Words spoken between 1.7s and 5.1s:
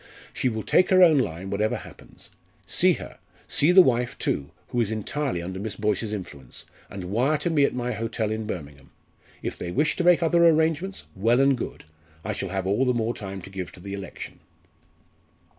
happens. See her see the wife, too, who is